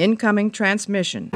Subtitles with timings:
[0.00, 1.30] Incoming transmission.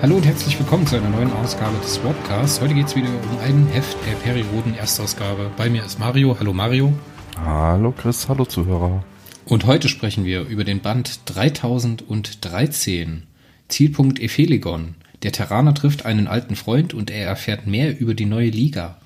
[0.00, 2.60] Hallo und herzlich willkommen zu einer neuen Ausgabe des Swapcasts.
[2.60, 5.50] Heute geht es wieder um ein Heft der Perioden Erstausgabe.
[5.56, 6.38] Bei mir ist Mario.
[6.38, 6.92] Hallo Mario.
[7.36, 9.02] Hallo Chris, hallo Zuhörer.
[9.44, 13.24] Und heute sprechen wir über den Band 3013.
[13.66, 14.94] Zielpunkt Epheligon.
[15.24, 18.98] Der Terraner trifft einen alten Freund und er erfährt mehr über die neue Liga.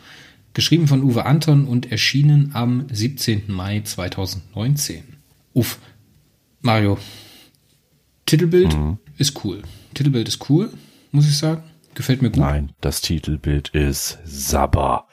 [0.57, 3.45] Geschrieben von Uwe Anton und erschienen am 17.
[3.47, 5.05] Mai 2019.
[5.53, 5.79] Uff,
[6.63, 6.99] Mario.
[8.25, 8.99] Titelbild mhm.
[9.19, 9.63] ist cool.
[9.95, 10.71] Titelbild ist cool
[11.13, 11.63] muss ich sagen.
[11.95, 12.41] Gefällt mir gut.
[12.41, 15.09] Nein, das Titelbild ist Sabber.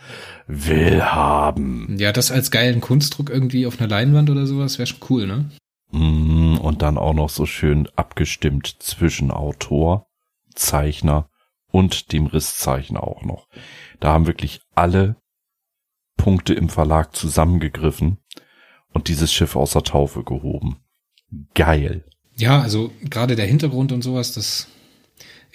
[0.47, 1.95] Will haben.
[1.97, 5.49] Ja, das als geilen Kunstdruck irgendwie auf einer Leinwand oder sowas wäre schon cool, ne?
[5.91, 10.07] Mm, und dann auch noch so schön abgestimmt zwischen Autor,
[10.55, 11.29] Zeichner
[11.71, 13.47] und dem Risszeichner auch noch.
[14.01, 15.15] Da haben wirklich alle
[16.17, 18.17] Punkte im Verlag zusammengegriffen
[18.93, 20.77] und dieses Schiff aus der Taufe gehoben.
[21.53, 22.05] Geil.
[22.35, 24.67] Ja, also gerade der Hintergrund und sowas, das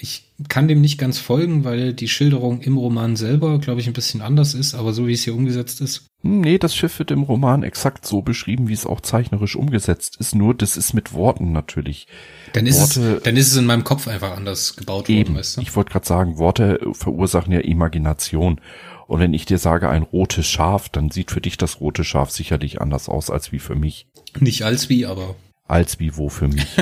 [0.00, 3.92] ich kann dem nicht ganz folgen, weil die Schilderung im Roman selber, glaube ich, ein
[3.92, 6.07] bisschen anders ist, aber so wie es hier umgesetzt ist.
[6.22, 10.34] Nee, das Schiff wird im Roman exakt so beschrieben, wie es auch zeichnerisch umgesetzt ist,
[10.34, 12.08] nur das ist mit Worten natürlich.
[12.54, 15.38] Dann ist, Worte, es, dann ist es in meinem Kopf einfach anders gebaut eben, worden,
[15.38, 15.60] weißt du?
[15.60, 18.60] Ich wollte gerade sagen, Worte verursachen ja Imagination.
[19.06, 22.30] Und wenn ich dir sage ein rotes Schaf, dann sieht für dich das rote Schaf
[22.30, 24.08] sicherlich anders aus als wie für mich.
[24.40, 25.36] Nicht als wie, aber.
[25.68, 26.66] Als wie wo für mich.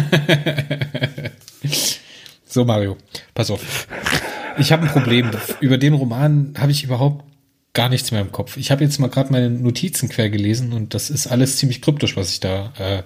[2.48, 2.96] So, Mario,
[3.34, 3.86] pass auf.
[4.56, 5.30] Ich habe ein Problem.
[5.60, 7.22] Über den Roman habe ich überhaupt
[7.76, 8.56] gar nichts mehr im Kopf.
[8.56, 12.16] Ich habe jetzt mal gerade meine Notizen quer gelesen und das ist alles ziemlich kryptisch,
[12.16, 13.02] was ich da äh,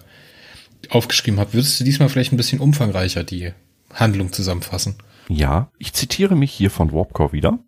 [0.89, 1.53] aufgeschrieben habe.
[1.53, 3.53] Würdest du diesmal vielleicht ein bisschen umfangreicher die
[3.93, 4.95] Handlung zusammenfassen?
[5.29, 7.59] Ja, ich zitiere mich hier von Warpcore wieder.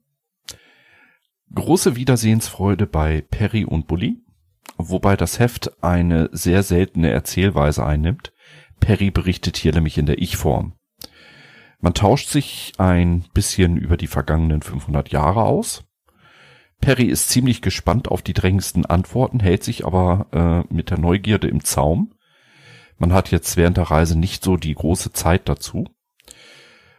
[1.52, 4.22] Große Wiedersehensfreude bei Perry und Bully,
[4.76, 8.32] wobei das Heft eine sehr seltene Erzählweise einnimmt.
[8.78, 10.74] Perry berichtet hier nämlich in der Ich-Form.
[11.80, 15.84] Man tauscht sich ein bisschen über die vergangenen 500 Jahre aus.
[16.82, 20.26] Perry ist ziemlich gespannt auf die drängendsten Antworten, hält sich aber
[20.68, 22.12] äh, mit der Neugierde im Zaum.
[22.98, 25.86] Man hat jetzt während der Reise nicht so die große Zeit dazu.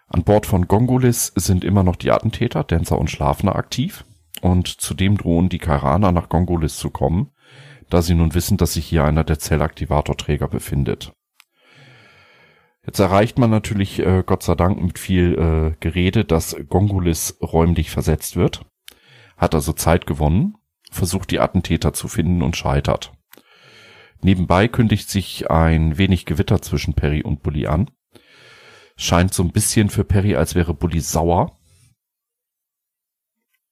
[0.07, 4.05] An Bord von Gongolis sind immer noch die Attentäter, Dancer und Schlafner aktiv.
[4.41, 7.31] Und zudem drohen die Karaner nach Gongolis zu kommen,
[7.89, 11.11] da sie nun wissen, dass sich hier einer der Zellaktivatorträger befindet.
[12.85, 17.91] Jetzt erreicht man natürlich, äh, Gott sei Dank, mit viel äh, Gerede, dass Gongulis räumlich
[17.91, 18.65] versetzt wird.
[19.43, 20.55] Hat also Zeit gewonnen,
[20.89, 23.11] versucht die Attentäter zu finden und scheitert.
[24.21, 27.91] Nebenbei kündigt sich ein wenig Gewitter zwischen Perry und Bully an.
[28.95, 31.59] Scheint so ein bisschen für Perry, als wäre Bully sauer.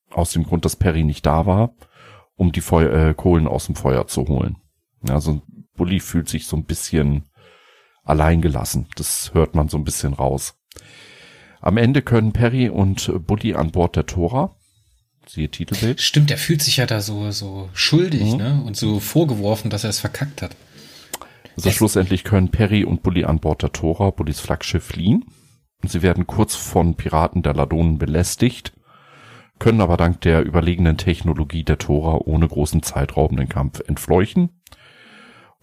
[0.10, 1.74] Aus dem Grund, dass Perry nicht da war,
[2.36, 4.58] um die Feu äh, Kohlen aus dem Feuer zu holen.
[5.08, 5.42] Also
[5.78, 7.30] Bully fühlt sich so ein bisschen
[8.04, 8.90] allein gelassen.
[8.98, 10.60] Das hört man so ein bisschen raus.
[11.62, 14.54] Am Ende können Perry und Buddy an Bord der Tora,
[15.32, 16.02] siehe Titelbild.
[16.02, 18.38] Stimmt, der fühlt sich ja da so, so schuldig, mhm.
[18.38, 18.64] ne?
[18.66, 20.56] Und so vorgeworfen, dass er es verkackt hat.
[21.56, 25.26] Also es schlussendlich können Perry und Bully an Bord der Tora, Bullys Flaggschiff, fliehen.
[25.82, 28.74] Und sie werden kurz von Piraten der Ladonen belästigt,
[29.58, 34.50] können aber dank der überlegenen Technologie der Tora ohne großen zeitraubenden Kampf entfleuchen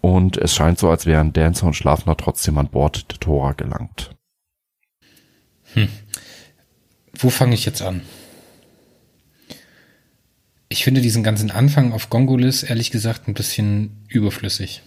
[0.01, 4.15] und es scheint so, als wären Dancer und Schlafner trotzdem an Bord der Tora gelangt.
[5.75, 5.89] Hm.
[7.15, 8.03] Wo fange ich jetzt an?
[10.69, 14.83] Ich finde diesen ganzen Anfang auf Gongolis ehrlich gesagt ein bisschen überflüssig.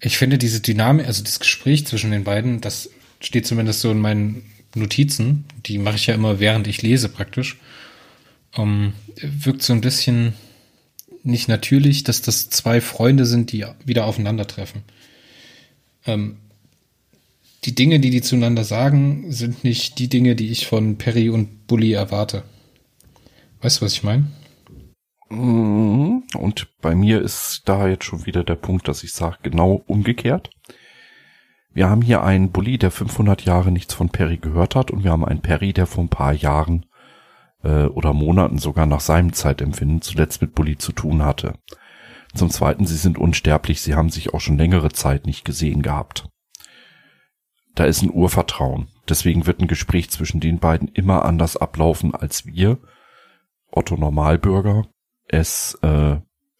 [0.00, 4.00] Ich finde diese Dynamik, also das Gespräch zwischen den beiden, das steht zumindest so in
[4.00, 4.42] meinen
[4.74, 7.58] Notizen, die mache ich ja immer während ich lese praktisch,
[8.54, 10.34] um, wirkt so ein bisschen
[11.22, 14.82] nicht natürlich, dass das zwei Freunde sind, die wieder aufeinandertreffen.
[16.06, 16.36] Ähm,
[17.64, 21.68] die Dinge, die die zueinander sagen, sind nicht die Dinge, die ich von Perry und
[21.68, 22.42] Bully erwarte.
[23.62, 24.26] Weißt du, was ich meine?
[25.30, 26.24] Mhm.
[26.34, 30.50] Und bei mir ist da jetzt schon wieder der Punkt, dass ich sage, genau umgekehrt.
[31.72, 35.12] Wir haben hier einen Bully, der 500 Jahre nichts von Perry gehört hat und wir
[35.12, 36.84] haben einen Perry, der vor ein paar Jahren
[37.62, 41.54] äh, oder Monaten sogar nach seinem Zeitempfinden zuletzt mit Bully zu tun hatte.
[42.34, 46.28] Zum Zweiten, sie sind unsterblich, sie haben sich auch schon längere Zeit nicht gesehen gehabt.
[47.74, 48.88] Da ist ein Urvertrauen.
[49.08, 52.78] Deswegen wird ein Gespräch zwischen den beiden immer anders ablaufen, als wir,
[53.72, 54.86] Otto Normalbürger,
[55.28, 56.16] es äh,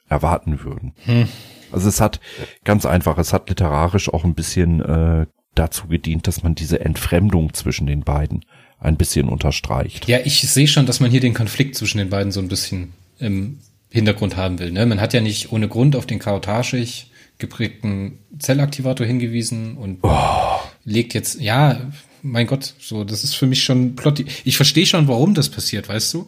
[0.09, 0.95] erwarten würden.
[1.05, 1.29] Hm.
[1.71, 2.21] Also es hat
[2.65, 7.55] ganz einfach, es hat literarisch auch ein bisschen äh, dazu gedient, dass man diese Entfremdung
[7.55, 8.45] zwischen den beiden
[8.79, 10.09] ein bisschen unterstreicht.
[10.09, 12.93] Ja, ich sehe schon, dass man hier den Konflikt zwischen den beiden so ein bisschen
[13.19, 13.59] im
[13.91, 14.73] Hintergrund haben will.
[14.73, 14.87] Ne?
[14.87, 20.61] Man hat ja nicht ohne Grund auf den chaotaschig geprägten Zellaktivator hingewiesen und oh.
[20.85, 21.91] legt jetzt, ja,
[22.23, 24.25] mein Gott, so, das ist für mich schon Plot.
[24.45, 26.27] Ich verstehe schon, warum das passiert, weißt du?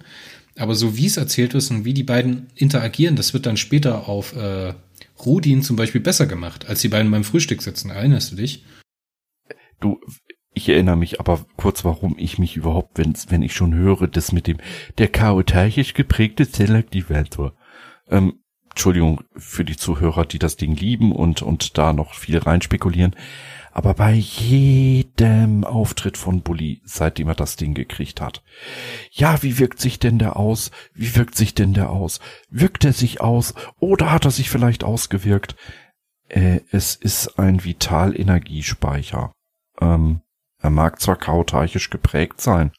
[0.56, 4.08] Aber so wie es erzählt ist und wie die beiden interagieren, das wird dann später
[4.08, 4.74] auf äh,
[5.24, 7.90] Rudin zum Beispiel besser gemacht, als die beiden beim Frühstück sitzen.
[7.90, 8.64] Erinnerst du dich?
[9.80, 10.00] Du,
[10.54, 14.32] ich erinnere mich aber kurz, warum ich mich überhaupt, wenn, wenn ich schon höre, das
[14.32, 14.58] mit dem,
[14.98, 17.54] der chaotisch geprägte Zellaktivator.
[18.08, 18.40] Ähm,
[18.70, 23.14] Entschuldigung für die Zuhörer, die das Ding lieben und, und da noch viel reinspekulieren.
[23.72, 24.14] Aber bei
[25.18, 28.42] jedem Auftritt von Bully, seitdem er das Ding gekriegt hat.
[29.10, 30.70] Ja, wie wirkt sich denn der aus?
[30.92, 32.20] Wie wirkt sich denn der aus?
[32.50, 33.54] Wirkt er sich aus?
[33.78, 35.56] Oder hat er sich vielleicht ausgewirkt?
[36.28, 39.32] Äh, es ist ein Vitalenergiespeicher.
[39.80, 40.20] Ähm,
[40.60, 42.72] er mag zwar kautarchisch geprägt sein,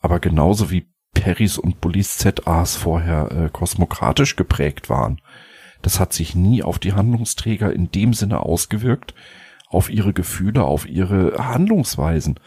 [0.00, 5.20] aber genauso wie Perrys und Bullys ZAs vorher äh, kosmokratisch geprägt waren.
[5.82, 9.14] Das hat sich nie auf die Handlungsträger in dem Sinne ausgewirkt,
[9.68, 12.40] auf ihre Gefühle, auf ihre Handlungsweisen.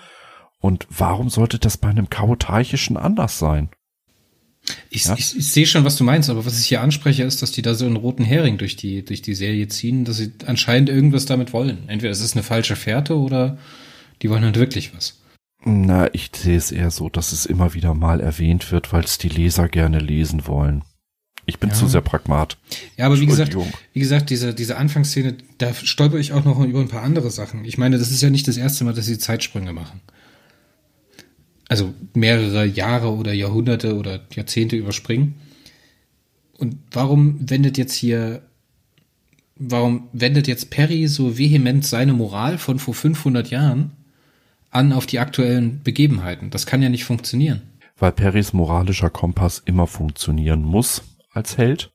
[0.59, 3.69] Und warum sollte das bei einem Chaotarchischen anders sein?
[4.89, 5.15] Ich, ja?
[5.17, 7.63] ich, ich sehe schon, was du meinst, aber was ich hier anspreche, ist, dass die
[7.63, 11.25] da so einen roten Hering durch die, durch die Serie ziehen, dass sie anscheinend irgendwas
[11.25, 11.89] damit wollen.
[11.89, 13.57] Entweder es ist eine falsche Fährte oder
[14.21, 15.19] die wollen halt wirklich was.
[15.63, 19.17] Na, ich sehe es eher so, dass es immer wieder mal erwähnt wird, weil es
[19.17, 20.83] die Leser gerne lesen wollen.
[21.51, 21.75] Ich bin ja.
[21.75, 22.57] zu sehr pragmat.
[22.95, 23.57] Ja, aber wie gesagt,
[23.91, 27.65] wie gesagt, diese, diese Anfangsszene, da stolper ich auch noch über ein paar andere Sachen.
[27.65, 29.99] Ich meine, das ist ja nicht das erste Mal, dass sie Zeitsprünge machen.
[31.67, 35.35] Also mehrere Jahre oder Jahrhunderte oder Jahrzehnte überspringen.
[36.57, 38.43] Und warum wendet jetzt hier,
[39.57, 43.91] warum wendet jetzt Perry so vehement seine Moral von vor 500 Jahren
[44.69, 46.49] an auf die aktuellen Begebenheiten?
[46.49, 47.61] Das kann ja nicht funktionieren.
[47.97, 51.91] Weil Perrys moralischer Kompass immer funktionieren muss als Held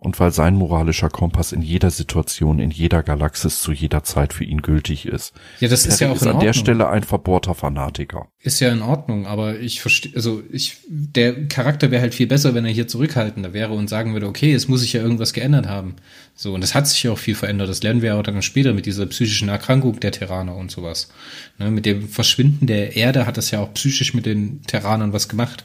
[0.00, 4.44] und weil sein moralischer Kompass in jeder Situation, in jeder Galaxis zu jeder Zeit für
[4.44, 5.34] ihn gültig ist.
[5.60, 8.28] Ja, das ist ja auch ist an der Stelle ein verbohrter Fanatiker.
[8.40, 12.54] Ist ja in Ordnung, aber ich verstehe, also ich, der Charakter wäre halt viel besser,
[12.54, 15.68] wenn er hier zurückhaltender wäre und sagen würde, okay, es muss sich ja irgendwas geändert
[15.68, 15.96] haben.
[16.34, 17.68] So, und es hat sich ja auch viel verändert.
[17.68, 21.10] Das lernen wir auch dann später mit dieser psychischen Erkrankung der Terraner und sowas.
[21.58, 25.28] Ne, mit dem Verschwinden der Erde hat das ja auch psychisch mit den Terranern was
[25.28, 25.64] gemacht.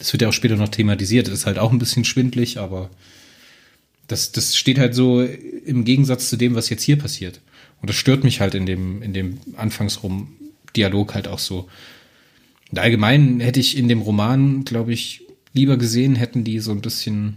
[0.00, 1.28] Das wird ja auch später noch thematisiert.
[1.28, 2.90] Das ist halt auch ein bisschen schwindlig, aber
[4.08, 7.40] das, das steht halt so im Gegensatz zu dem, was jetzt hier passiert.
[7.80, 10.32] Und das stört mich halt in dem, in dem Anfangsrum
[10.74, 11.68] Dialog halt auch so.
[12.70, 16.80] Und allgemein hätte ich in dem Roman, glaube ich, lieber gesehen, hätten die so ein
[16.80, 17.36] bisschen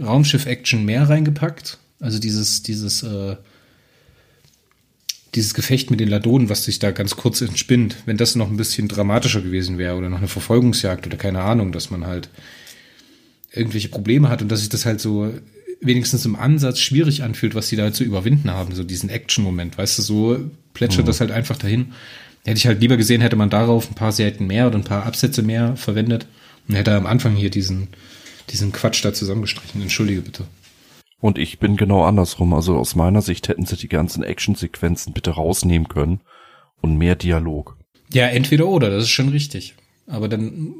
[0.00, 1.78] Raumschiff-Action mehr reingepackt.
[2.00, 3.36] Also dieses, dieses, äh,
[5.34, 8.56] dieses Gefecht mit den Ladonen, was sich da ganz kurz entspinnt, wenn das noch ein
[8.56, 12.28] bisschen dramatischer gewesen wäre oder noch eine Verfolgungsjagd oder keine Ahnung, dass man halt
[13.50, 15.32] irgendwelche Probleme hat und dass sich das halt so
[15.80, 19.98] wenigstens im Ansatz schwierig anfühlt, was sie da zu überwinden haben, so diesen Action-Moment, weißt
[19.98, 20.38] du, so
[20.74, 21.06] plätschert mhm.
[21.06, 21.92] das halt einfach dahin.
[22.44, 25.06] Hätte ich halt lieber gesehen, hätte man darauf ein paar Seiten mehr oder ein paar
[25.06, 26.26] Absätze mehr verwendet
[26.68, 27.88] und hätte am Anfang hier diesen,
[28.50, 29.80] diesen Quatsch da zusammengestrichen.
[29.80, 30.44] Entschuldige bitte.
[31.22, 32.52] Und ich bin genau andersrum.
[32.52, 36.20] Also aus meiner Sicht hätten sie die ganzen Actionsequenzen bitte rausnehmen können
[36.80, 37.76] und mehr Dialog.
[38.12, 39.76] Ja, entweder oder, das ist schon richtig.
[40.08, 40.74] Aber dann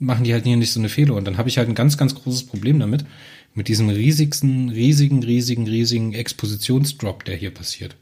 [0.00, 1.14] machen die halt hier nicht so eine Fehler.
[1.14, 3.04] Und dann habe ich halt ein ganz, ganz großes Problem damit,
[3.54, 7.94] mit diesem riesigsten, riesigen, riesigen, riesigen Expositionsdrop, der hier passiert.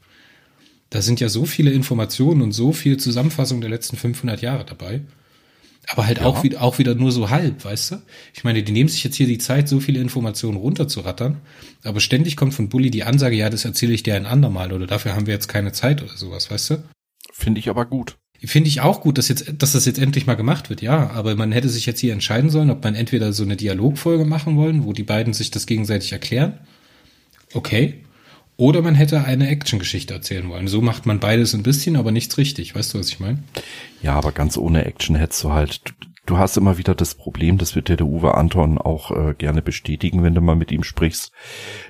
[0.89, 5.03] Da sind ja so viele Informationen und so viel Zusammenfassung der letzten 500 Jahre dabei.
[5.89, 6.25] Aber halt ja.
[6.25, 8.03] auch, wieder, auch wieder nur so halb, weißt du?
[8.33, 11.41] Ich meine, die nehmen sich jetzt hier die Zeit, so viele Informationen runterzurattern,
[11.83, 14.87] aber ständig kommt von Bully die Ansage, ja, das erzähle ich dir ein andermal oder
[14.87, 16.85] dafür haben wir jetzt keine Zeit oder sowas, weißt du?
[17.33, 18.17] Finde ich aber gut.
[18.47, 21.11] Finde ich auch gut, dass jetzt, dass das jetzt endlich mal gemacht wird, ja.
[21.11, 24.57] Aber man hätte sich jetzt hier entscheiden sollen, ob man entweder so eine Dialogfolge machen
[24.57, 26.59] wollen, wo die beiden sich das gegenseitig erklären.
[27.55, 28.05] Okay.
[28.57, 30.69] Oder man hätte eine Actiongeschichte erzählen wollen.
[30.69, 32.75] So macht man beides ein bisschen, aber nichts richtig.
[32.75, 33.43] Weißt du, was ich meine?
[34.01, 35.81] Ja, aber ganz ohne Action hättest du halt.
[35.85, 35.93] Du,
[36.27, 39.61] du hast immer wieder das Problem, das wird dir der Uwe Anton auch äh, gerne
[39.61, 41.33] bestätigen, wenn du mal mit ihm sprichst.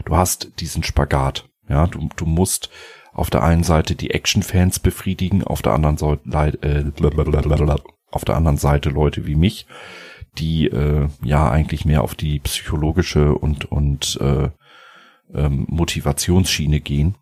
[0.07, 1.49] Du hast diesen Spagat.
[1.69, 2.71] Ja, du, du musst
[3.13, 6.85] auf der einen Seite die Action-Fans befriedigen, auf der anderen Seite äh,
[8.11, 9.67] auf der anderen Seite Leute wie mich,
[10.39, 14.51] die äh, ja eigentlich mehr auf die psychologische und und äh,
[15.33, 17.15] ähm, Motivationsschiene gehen.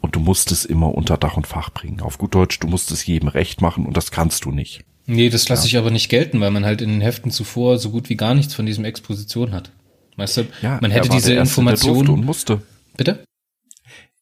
[0.00, 2.00] Und du musst es immer unter Dach und Fach bringen.
[2.00, 4.84] Auf gut Deutsch, du musst es jedem recht machen und das kannst du nicht.
[5.06, 5.68] Nee, das lasse ja.
[5.68, 8.34] ich aber nicht gelten, weil man halt in den Heften zuvor so gut wie gar
[8.34, 9.72] nichts von diesem Exposition hat.
[10.16, 12.08] Weißt du, ja, man hätte diese Information.
[12.08, 12.62] und musste.
[12.96, 13.24] Bitte?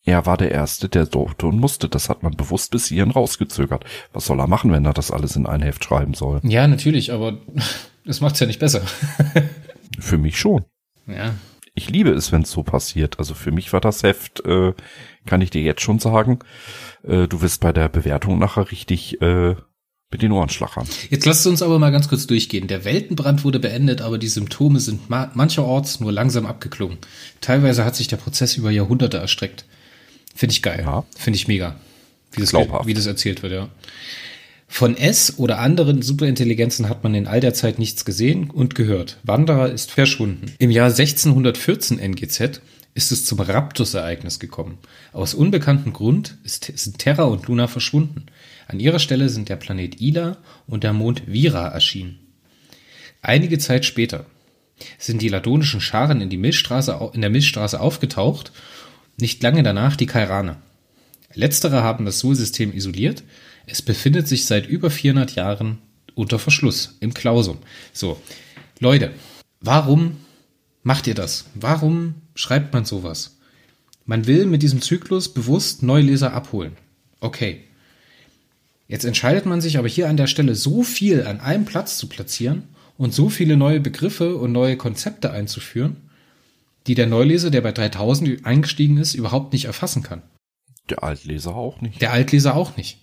[0.04, 1.88] Er war der Erste, der durfte und musste.
[1.88, 3.84] Das hat man bewusst bis hierhin rausgezögert.
[4.12, 6.40] Was soll er machen, wenn er das alles in ein Heft schreiben soll?
[6.42, 7.38] Ja, natürlich, aber
[8.04, 8.82] das macht's ja nicht besser.
[9.98, 10.64] Für mich schon.
[11.06, 11.34] ja.
[11.74, 13.18] Ich liebe es, wenn es so passiert.
[13.18, 14.72] Also für mich war das Heft, äh,
[15.26, 16.38] kann ich dir jetzt schon sagen,
[17.02, 19.56] äh, du wirst bei der Bewertung nachher richtig äh,
[20.10, 20.86] mit den Ohren schlachern.
[21.10, 22.68] Jetzt lasst uns aber mal ganz kurz durchgehen.
[22.68, 26.98] Der Weltenbrand wurde beendet, aber die Symptome sind ma mancherorts nur langsam abgeklungen.
[27.40, 29.64] Teilweise hat sich der Prozess über Jahrhunderte erstreckt.
[30.32, 30.82] Finde ich geil.
[30.84, 31.04] Ja.
[31.16, 31.74] Finde ich mega.
[32.30, 33.68] Wie das, wie das erzählt wird, ja.
[34.76, 39.20] Von S oder anderen Superintelligenzen hat man in all der Zeit nichts gesehen und gehört.
[39.22, 40.52] Wanderer ist verschwunden.
[40.58, 42.60] Im Jahr 1614 NGZ
[42.92, 44.78] ist es zum Raptus-Ereignis gekommen.
[45.12, 48.26] Aus unbekanntem Grund sind Terra und Luna verschwunden.
[48.66, 52.18] An ihrer Stelle sind der Planet Ila und der Mond Vira erschienen.
[53.22, 54.26] Einige Zeit später
[54.98, 58.50] sind die ladonischen Scharen in, die Milchstraße, in der Milchstraße aufgetaucht,
[59.20, 60.60] nicht lange danach die Kairaner.
[61.32, 63.22] Letztere haben das Sol-System isoliert.
[63.66, 65.78] Es befindet sich seit über 400 Jahren
[66.14, 67.58] unter Verschluss im Klausum.
[67.92, 68.20] So,
[68.78, 69.12] Leute,
[69.60, 70.16] warum
[70.82, 71.46] macht ihr das?
[71.54, 73.38] Warum schreibt man sowas?
[74.06, 76.76] Man will mit diesem Zyklus bewusst Neuleser abholen.
[77.20, 77.62] Okay.
[78.86, 82.06] Jetzt entscheidet man sich aber hier an der Stelle so viel an einem Platz zu
[82.06, 82.64] platzieren
[82.98, 85.96] und so viele neue Begriffe und neue Konzepte einzuführen,
[86.86, 90.20] die der Neuleser, der bei 3000 eingestiegen ist, überhaupt nicht erfassen kann.
[90.90, 92.02] Der Altleser auch nicht.
[92.02, 92.98] Der Altleser auch nicht.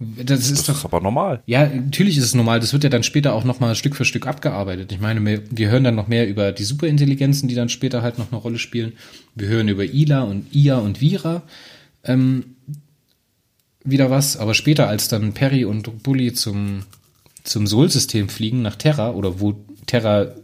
[0.00, 1.42] Das ist das doch ist aber normal.
[1.46, 2.58] ja, natürlich ist es normal.
[2.58, 4.90] Das wird ja dann später auch nochmal Stück für Stück abgearbeitet.
[4.90, 8.18] Ich meine, wir, wir hören dann noch mehr über die Superintelligenzen, die dann später halt
[8.18, 8.94] noch eine Rolle spielen.
[9.34, 11.42] Wir hören über Ila und Ia und Vira
[12.02, 12.56] ähm,
[13.84, 14.36] wieder was.
[14.36, 16.82] Aber später, als dann Perry und Bully zum,
[17.44, 20.34] zum Sol-System fliegen, nach Terra, oder wo Terra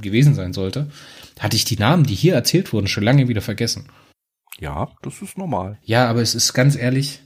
[0.00, 0.90] gewesen sein sollte,
[1.38, 3.86] hatte ich die Namen, die hier erzählt wurden, schon lange wieder vergessen.
[4.60, 5.78] Ja, das ist normal.
[5.84, 7.20] Ja, aber es ist ganz ehrlich,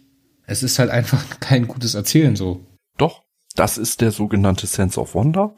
[0.49, 2.67] es ist halt einfach kein gutes Erzählen so.
[2.97, 3.23] Doch,
[3.55, 5.55] das ist der sogenannte Sense of Wonder,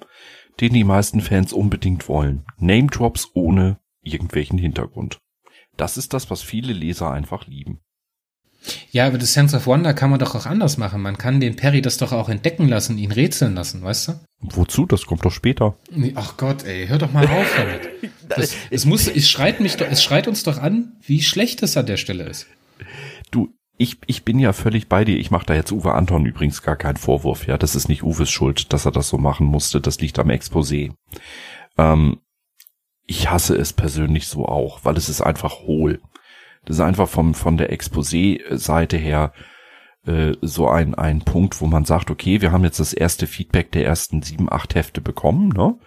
[0.60, 2.44] den die meisten Fans unbedingt wollen.
[2.58, 5.18] Name Drops ohne irgendwelchen Hintergrund.
[5.76, 7.80] Das ist das, was viele Leser einfach lieben.
[8.90, 11.00] Ja, aber das Sense of Wonder kann man doch auch anders machen.
[11.00, 14.20] Man kann den Perry das doch auch entdecken lassen, ihn rätseln lassen, weißt du?
[14.40, 14.84] Wozu?
[14.84, 15.76] Das kommt doch später.
[16.14, 18.12] Ach Gott, ey, hör doch mal auf damit.
[18.28, 21.76] Das, es muss, es schreit mich doch, es schreit uns doch an, wie schlecht es
[21.78, 22.46] an der Stelle ist.
[23.30, 25.18] Du, ich, ich bin ja völlig bei dir.
[25.18, 27.46] Ich mache da jetzt Uwe Anton übrigens gar keinen Vorwurf.
[27.46, 29.80] Ja, das ist nicht Uwes Schuld, dass er das so machen musste.
[29.80, 30.92] Das liegt am Exposé.
[31.78, 32.18] Ähm,
[33.06, 36.02] ich hasse es persönlich so auch, weil es ist einfach hohl.
[36.66, 39.32] Das ist einfach vom, von der Exposé-Seite her
[40.04, 43.72] äh, so ein, ein Punkt, wo man sagt, okay, wir haben jetzt das erste Feedback
[43.72, 45.78] der ersten sieben, acht Hefte bekommen, ne?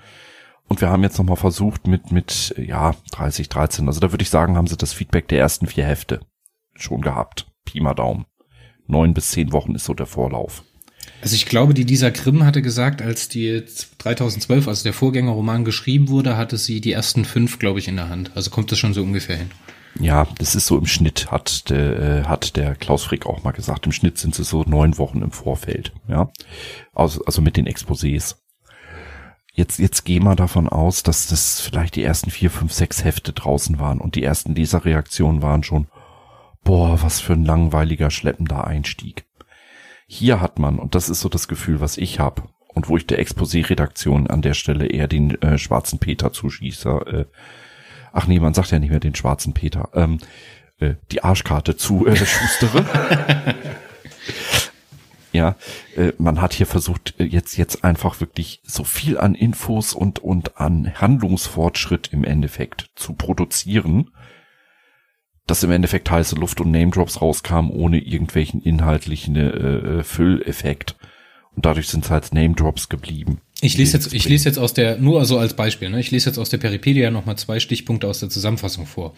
[0.67, 4.31] Und wir haben jetzt nochmal versucht mit, mit, ja, 30, 13, also da würde ich
[4.31, 6.21] sagen, haben sie das Feedback der ersten vier Hefte
[6.73, 7.52] schon gehabt.
[7.65, 8.25] Pi mal Daumen.
[8.87, 10.63] Neun bis zehn Wochen ist so der Vorlauf.
[11.21, 13.63] Also ich glaube, die Lisa Grimm hatte gesagt, als die
[13.99, 18.09] 3012, also der Vorgängerroman geschrieben wurde, hatte sie die ersten fünf, glaube ich, in der
[18.09, 18.31] Hand.
[18.35, 19.51] Also kommt das schon so ungefähr hin.
[19.99, 23.51] Ja, das ist so im Schnitt, hat der, äh, hat der Klaus Frick auch mal
[23.51, 23.85] gesagt.
[23.85, 26.31] Im Schnitt sind sie so neun Wochen im Vorfeld, ja.
[26.93, 28.35] Also, also mit den Exposés.
[29.53, 33.33] Jetzt, jetzt gehen wir davon aus, dass das vielleicht die ersten vier, fünf, sechs Hefte
[33.33, 35.87] draußen waren und die ersten Leserreaktionen waren schon,
[36.63, 39.25] boah, was für ein langweiliger, schleppender Einstieg.
[40.07, 42.43] Hier hat man, und das ist so das Gefühl, was ich habe,
[42.73, 47.25] und wo ich der Exposé-Redaktion an der Stelle eher den äh, schwarzen Peter zuschieße, äh,
[48.11, 50.17] ach nee, man sagt ja nicht mehr den schwarzen Peter, ähm,
[50.79, 52.85] äh, die Arschkarte zu äh, schustere.
[55.31, 55.55] ja,
[55.95, 60.19] äh, man hat hier versucht, äh, jetzt, jetzt einfach wirklich so viel an Infos und,
[60.19, 64.11] und an Handlungsfortschritt im Endeffekt zu produzieren,
[65.47, 69.49] dass im Endeffekt heiße Luft und Name Drops rauskamen, ohne irgendwelchen inhaltlichen äh,
[69.99, 70.95] äh, Fülleffekt.
[71.55, 73.39] Und dadurch sind es halt Name Drops geblieben.
[73.61, 75.99] Ich lese jetzt, ich lese jetzt aus der, nur so als Beispiel, ne?
[75.99, 79.13] ich lese jetzt aus der Peripedia nochmal zwei Stichpunkte aus der Zusammenfassung vor.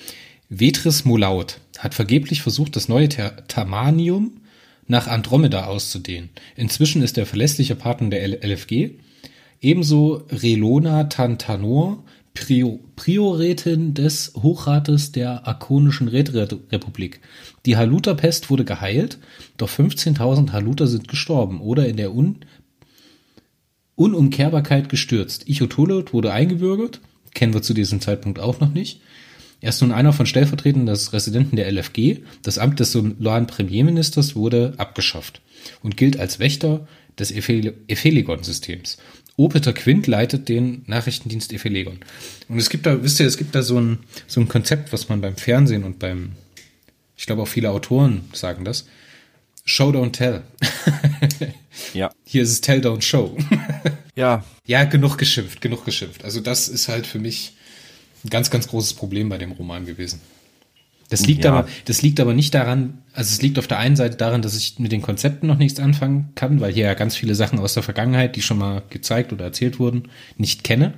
[0.49, 4.41] Vetris Molaut hat vergeblich versucht, das neue Ter Tamanium
[4.87, 6.29] nach Andromeda auszudehnen.
[6.55, 8.91] Inzwischen ist er verlässlicher Partner der L LFG.
[9.61, 12.03] Ebenso Relona Tantanor,
[12.35, 17.21] Prio Prioretin des Hochrates der Akonischen Räterepublik.
[17.65, 19.17] Die Haluta-Pest wurde geheilt,
[19.57, 22.45] doch 15.000 Haluter sind gestorben oder in der Un
[23.95, 25.47] Unumkehrbarkeit gestürzt.
[25.47, 26.99] Ichotolot wurde eingebürgert,
[27.33, 29.01] kennen wir zu diesem Zeitpunkt auch noch nicht.
[29.61, 32.19] Er ist nun einer von Stellvertretern des Residenten der LFG.
[32.43, 35.41] Das Amt des solaren Premierministers wurde abgeschafft
[35.81, 36.87] und gilt als Wächter
[37.17, 38.97] des Epheligon-Systems.
[39.37, 41.99] Opeter Quint leitet den Nachrichtendienst Ephelegon.
[42.47, 45.09] Und es gibt da, wisst ihr, es gibt da so ein, so ein Konzept, was
[45.09, 46.33] man beim Fernsehen und beim,
[47.17, 48.85] ich glaube auch viele Autoren sagen das.
[49.65, 50.43] Show don't tell.
[51.93, 52.11] Ja.
[52.25, 53.37] Hier ist es Tell don't show.
[54.17, 56.23] Ja, ja, genug geschimpft, genug geschimpft.
[56.23, 57.51] Also das ist halt für mich
[58.23, 60.21] ein ganz, ganz großes Problem bei dem Roman gewesen.
[61.09, 61.53] Das liegt Ja.
[61.53, 64.55] aber, das liegt aber nicht daran, also es liegt auf der einen Seite daran, dass
[64.57, 67.73] ich mit den Konzepten noch nichts anfangen kann, weil hier ja ganz viele Sachen aus
[67.75, 70.95] der Vergangenheit, die schon mal gezeigt oder erzählt wurden, nicht kenne.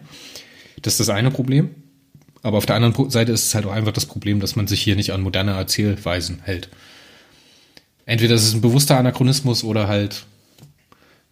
[0.82, 1.70] Das ist das eine Problem.
[2.42, 4.82] Aber auf der anderen Seite ist es halt auch einfach das Problem, dass man sich
[4.82, 6.70] hier nicht an moderne Erzählweisen hält.
[8.06, 10.26] Entweder ist es ein bewusster Anachronismus oder halt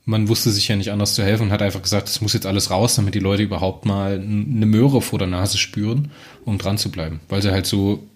[0.06, 2.46] man wusste sich ja nicht anders zu helfen und hat einfach gesagt, es muss jetzt
[2.46, 6.12] alles raus, damit die Leute überhaupt mal eine Möhre vor der Nase spüren,
[6.44, 7.22] um dran zu bleiben.
[7.28, 8.08] Weil sie halt so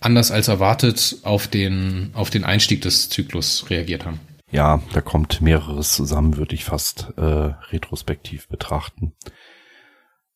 [0.00, 4.18] anders als erwartet auf den, auf den Einstieg des Zyklus reagiert haben.
[4.50, 9.12] ja, da kommt mehreres zusammen, würde ich fast äh, retrospektiv betrachten.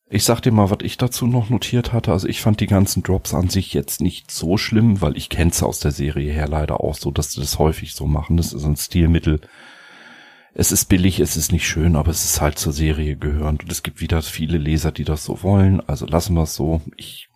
[0.09, 2.13] Ich sag dir mal, was ich dazu noch notiert hatte.
[2.13, 5.63] Also ich fand die ganzen Drops an sich jetzt nicht so schlimm, weil ich kenn's
[5.63, 8.37] aus der Serie her leider auch so, dass sie das häufig so machen.
[8.37, 9.41] Das ist ein Stilmittel.
[10.53, 13.65] Es ist billig, es ist nicht schön, aber es ist halt zur Serie gehörend.
[13.65, 15.81] Und es gibt wieder viele Leser, die das so wollen.
[15.89, 16.81] Also lassen wir es so.
[16.97, 17.29] Ich,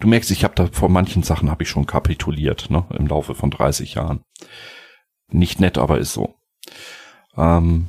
[0.00, 3.34] du merkst, ich habe da vor manchen Sachen habe ich schon kapituliert, ne, im Laufe
[3.34, 4.22] von 30 Jahren.
[5.30, 6.34] Nicht nett, aber ist so.
[7.36, 7.88] Ähm,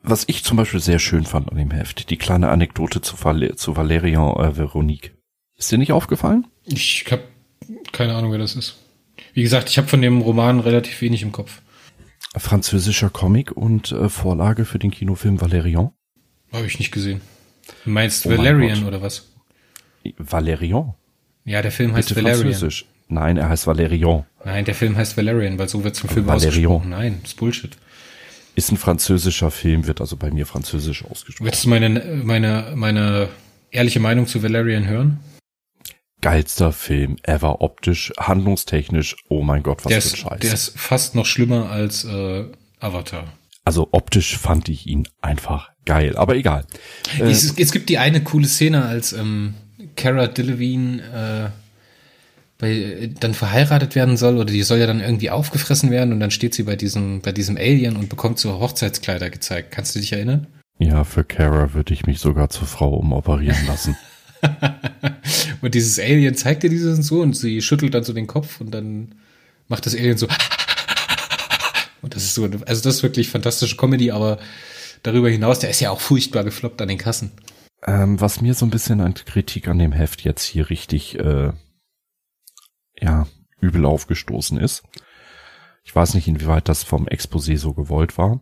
[0.00, 3.54] was ich zum Beispiel sehr schön fand an dem Heft, die kleine Anekdote zu, Val
[3.56, 5.14] zu Valerian äh, Veronique.
[5.56, 6.46] Ist dir nicht aufgefallen?
[6.64, 7.24] Ich habe
[7.92, 8.78] keine Ahnung, wer das ist.
[9.34, 11.62] Wie gesagt, ich habe von dem Roman relativ wenig im Kopf.
[12.36, 15.90] Französischer Comic und äh, Vorlage für den Kinofilm Valerian.
[16.52, 17.20] Habe ich nicht gesehen.
[17.84, 19.34] Du meinst Oh Valerian oder was?
[20.18, 20.94] Valerian.
[21.44, 22.44] Ja, der Film heißt Bitte Valerian.
[22.52, 22.86] Französisch.
[23.08, 24.24] Nein, er heißt Valerian.
[24.44, 26.50] Nein, der Film heißt Valerian, weil so wird zum Film Valerian.
[26.72, 26.90] ausgesprochen.
[26.90, 27.76] Nein, ist Bullshit.
[28.54, 31.46] Ist ein französischer Film, wird also bei mir französisch ausgesprochen.
[31.46, 33.28] Willst du meine, meine, meine
[33.70, 35.20] ehrliche Meinung zu Valerian hören?
[36.20, 39.14] Geilster Film ever, optisch, handlungstechnisch.
[39.28, 40.40] Oh mein Gott, was Der für ein Scheiß.
[40.40, 42.44] der ist fast noch schlimmer als äh,
[42.80, 43.32] Avatar.
[43.64, 46.66] also optisch fand ich ihn einfach geil, aber egal.
[47.20, 49.54] Äh, Es, es gibt die eine coole Szene, als ähm,
[49.98, 51.50] Cara Delevingne äh,
[52.58, 56.30] bei, dann verheiratet werden soll oder die soll ja dann irgendwie aufgefressen werden und dann
[56.30, 59.70] steht sie bei diesem, bei diesem Alien und bekommt so Hochzeitskleider gezeigt.
[59.70, 60.46] Kannst du dich erinnern?
[60.78, 63.96] ja, für Kara würde ich mich sogar zur Frau umoperieren lassen.
[65.60, 68.60] Und dieses Alien zeigt ihr dieses und so und sie schüttelt dann so den Kopf
[68.60, 69.16] und dann
[69.66, 70.28] macht das Alien so.
[72.02, 74.38] Und das ist so, also das ist wirklich fantastische Comedy, aber
[75.02, 77.32] darüber hinaus, der ist ja auch furchtbar gefloppt an den Kassen.
[77.86, 81.52] Ähm, was mir so ein bisschen an Kritik an dem Heft jetzt hier richtig, äh,
[83.00, 83.26] ja,
[83.60, 84.82] übel aufgestoßen ist.
[85.84, 88.40] Ich weiß nicht, inwieweit das vom Exposé so gewollt war.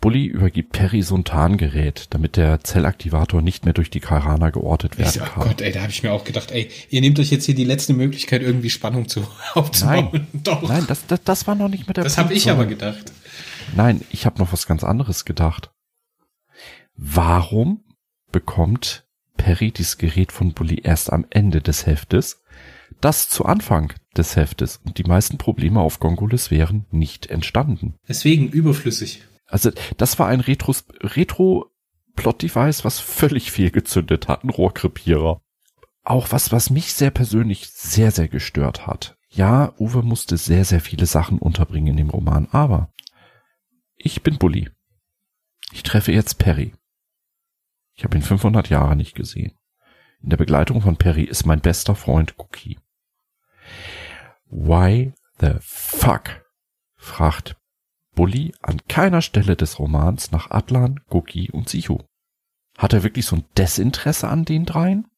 [0.00, 4.98] Bully übergibt Perry so ein Tarngerät, damit der Zellaktivator nicht mehr durch die Karana geortet
[4.98, 5.48] werden so, oh kann.
[5.48, 7.64] Gott, ey, da habe ich mir auch gedacht, ey, ihr nehmt euch jetzt hier die
[7.64, 10.26] letzte Möglichkeit, irgendwie Spannung zu aufzubauen.
[10.32, 10.68] Doch.
[10.68, 13.10] Nein, das, das, das war noch nicht mit der das habe ich aber gedacht.
[13.74, 15.70] Nein, ich habe noch was ganz anderes gedacht.
[16.94, 17.82] Warum
[18.36, 19.06] bekommt
[19.38, 22.42] Perry dieses Gerät von Bully erst am Ende des Heftes?
[23.00, 27.94] Das zu Anfang des Heftes und die meisten Probleme auf Gongoles wären nicht entstanden.
[28.06, 29.22] Deswegen überflüssig.
[29.46, 31.70] Also das war ein Retros Retro
[32.14, 35.40] Plot Device, was völlig fehlgezündet hat, ein Rohrkrepierer.
[36.04, 39.16] Auch was, was mich sehr persönlich sehr, sehr gestört hat.
[39.30, 42.92] Ja, Uwe musste sehr, sehr viele Sachen unterbringen in dem Roman, aber
[43.96, 44.68] ich bin Bully.
[45.72, 46.74] Ich treffe jetzt Perry.
[47.96, 49.56] Ich habe ihn 500 Jahre nicht gesehen.
[50.22, 52.78] In der Begleitung von Perry ist mein bester Freund Cookie.
[54.46, 56.44] Why the fuck?
[56.96, 57.56] fragt
[58.14, 61.98] Bully an keiner Stelle des Romans nach Atlan, Cookie und Sichu.
[62.76, 65.08] Hat er wirklich so ein Desinteresse an den dreien?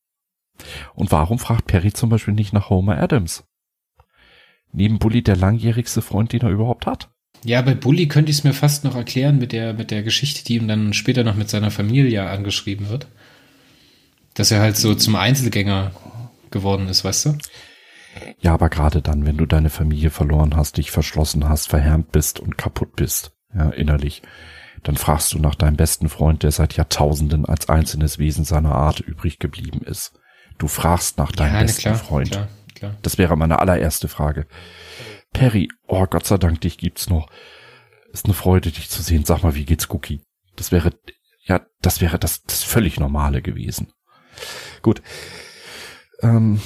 [0.94, 3.44] Und warum fragt Perry zum Beispiel nicht nach Homer Adams?
[4.72, 7.10] Neben Bully der langjährigste Freund, den er überhaupt hat.
[7.44, 10.44] Ja, bei Bully könnte ich es mir fast noch erklären mit der, mit der Geschichte,
[10.44, 13.06] die ihm dann später noch mit seiner Familie angeschrieben wird.
[14.34, 15.92] Dass er halt so zum Einzelgänger
[16.50, 17.38] geworden ist, weißt du?
[18.40, 22.40] Ja, aber gerade dann, wenn du deine Familie verloren hast, dich verschlossen hast, verhärmt bist
[22.40, 24.22] und kaputt bist, ja, innerlich,
[24.82, 29.00] dann fragst du nach deinem besten Freund, der seit Jahrtausenden als einzelnes Wesen seiner Art
[29.00, 30.12] übrig geblieben ist.
[30.58, 32.30] Du fragst nach deinem ja, besten klar, Freund.
[32.30, 32.96] klar, klar.
[33.02, 34.46] Das wäre meine allererste Frage.
[35.32, 37.28] Perry, oh Gott sei Dank, dich gibt's noch.
[38.12, 39.24] Ist eine Freude, dich zu sehen.
[39.24, 40.20] Sag mal, wie geht's Cookie?
[40.56, 40.92] Das wäre,
[41.44, 43.92] ja, das wäre das, das völlig Normale gewesen.
[44.82, 45.02] Gut.
[46.20, 46.60] Ähm,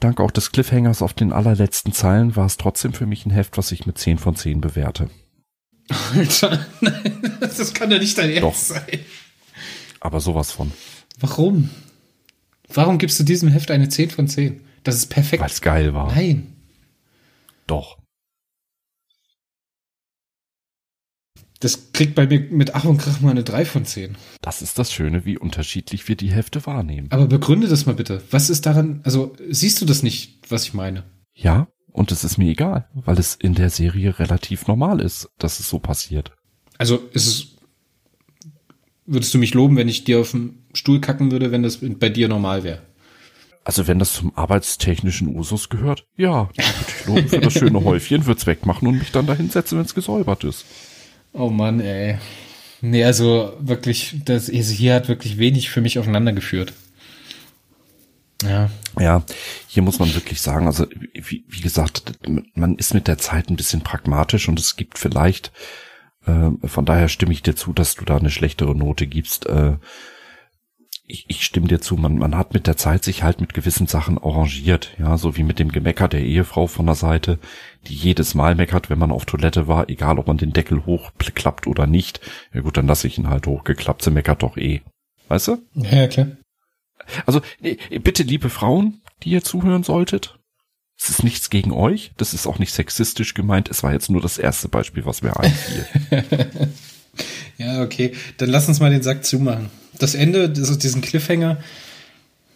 [0.00, 3.58] dank auch des Cliffhangers auf den allerletzten Zeilen war es trotzdem für mich ein Heft,
[3.58, 5.10] was ich mit 10 von 10 bewerte.
[6.14, 8.48] Alter, nein, das kann ja nicht dein Doch.
[8.48, 9.00] Ernst sein.
[9.98, 10.72] Aber sowas von.
[11.18, 11.70] Warum?
[12.72, 14.60] Warum gibst du diesem Heft eine 10 von 10?
[14.84, 15.42] Das ist perfekt.
[15.42, 16.14] Weil es geil war.
[16.14, 16.59] Nein.
[17.70, 17.98] Doch.
[21.60, 24.16] Das kriegt bei mir mit Ach und Krach mal eine 3 von 10.
[24.40, 27.06] Das ist das Schöne, wie unterschiedlich wir die Hefte wahrnehmen.
[27.12, 28.22] Aber begründe das mal bitte.
[28.32, 31.04] Was ist daran, also siehst du das nicht, was ich meine?
[31.32, 35.60] Ja, und es ist mir egal, weil es in der Serie relativ normal ist, dass
[35.60, 36.32] es so passiert.
[36.76, 37.56] Also ist es,
[39.06, 42.08] würdest du mich loben, wenn ich dir auf den Stuhl kacken würde, wenn das bei
[42.08, 42.82] dir normal wäre?
[43.62, 46.48] Also wenn das zum arbeitstechnischen Usus gehört, ja,
[47.14, 50.44] loben für das schöne Häufchen, wird's wegmachen und mich dann dahin setzen, wenn es gesäubert
[50.44, 50.64] ist.
[51.32, 52.18] Oh Mann, ey.
[52.80, 56.72] Nee, also wirklich, das also hier hat wirklich wenig für mich aufeinander geführt.
[58.42, 58.70] Ja.
[58.98, 59.22] Ja,
[59.68, 62.18] hier muss man wirklich sagen, also wie, wie gesagt,
[62.54, 65.52] man ist mit der Zeit ein bisschen pragmatisch und es gibt vielleicht,
[66.26, 69.46] äh, von daher stimme ich dir zu, dass du da eine schlechtere Note gibst.
[69.46, 69.76] Äh,
[71.10, 73.86] ich, ich stimme dir zu, man, man hat mit der Zeit sich halt mit gewissen
[73.86, 77.38] Sachen arrangiert, ja, so wie mit dem Gemecker der Ehefrau von der Seite,
[77.86, 81.66] die jedes Mal meckert, wenn man auf Toilette war, egal ob man den Deckel hochklappt
[81.66, 82.20] oder nicht.
[82.54, 84.82] Ja gut, dann lasse ich ihn halt hochgeklappt, sie meckert doch eh.
[85.28, 85.58] Weißt du?
[85.74, 86.28] Ja, klar.
[87.26, 90.38] Also bitte, liebe Frauen, die ihr zuhören solltet,
[90.98, 94.20] es ist nichts gegen euch, das ist auch nicht sexistisch gemeint, es war jetzt nur
[94.20, 95.86] das erste Beispiel, was mir einfiel.
[97.58, 99.70] ja, okay, dann lass uns mal den Sack zumachen.
[99.98, 101.58] Das Ende, also diesen Cliffhanger,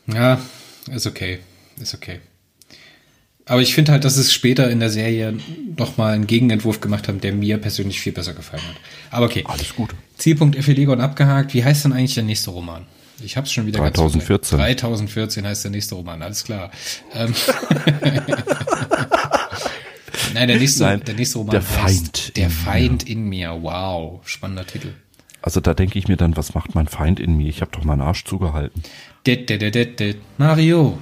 [0.06, 0.40] ja,
[0.90, 1.40] ist okay,
[1.80, 2.20] ist okay.
[3.46, 5.34] Aber ich finde halt, dass es später in der Serie
[5.76, 8.76] noch mal einen Gegenentwurf gemacht haben, der mir persönlich viel besser gefallen hat.
[9.10, 9.44] Aber okay.
[9.46, 9.90] Alles gut.
[10.16, 11.52] Zielpunkt Ephelegon abgehakt.
[11.52, 12.86] Wie heißt denn eigentlich der nächste Roman?
[13.22, 14.58] Ich habe es schon wieder 2014.
[14.58, 16.70] 3014 heißt der nächste Roman, alles klar.
[17.14, 17.34] Ähm
[20.34, 23.58] Nein, der nächste, Nein, der nächste Roman der Feind Der in Feind in mir.
[23.62, 24.88] Wow, spannender Titel.
[25.40, 27.48] Also da denke ich mir dann, was macht mein Feind in mir?
[27.48, 28.82] Ich habe doch meinen Arsch zugehalten.
[29.26, 30.16] Det, det, det, det, det.
[30.38, 30.98] Mario,